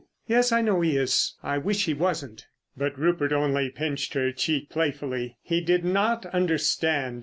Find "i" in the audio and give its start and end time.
0.51-0.61, 1.43-1.59